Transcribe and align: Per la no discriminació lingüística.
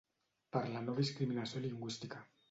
Per 0.55 0.61
la 0.69 0.79
no 0.85 0.95
discriminació 0.99 1.61
lingüística. 1.67 2.23